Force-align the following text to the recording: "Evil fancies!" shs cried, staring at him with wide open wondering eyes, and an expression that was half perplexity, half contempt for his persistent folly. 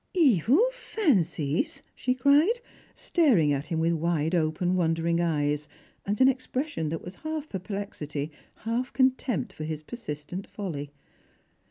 "Evil 0.15 0.65
fancies!" 0.71 1.83
shs 1.95 2.17
cried, 2.17 2.55
staring 2.95 3.53
at 3.53 3.67
him 3.67 3.79
with 3.79 3.93
wide 3.93 4.33
open 4.33 4.75
wondering 4.75 5.21
eyes, 5.21 5.67
and 6.07 6.19
an 6.19 6.27
expression 6.27 6.89
that 6.89 7.03
was 7.03 7.13
half 7.17 7.47
perplexity, 7.47 8.31
half 8.65 8.91
contempt 8.91 9.53
for 9.53 9.63
his 9.63 9.83
persistent 9.83 10.47
folly. 10.47 10.89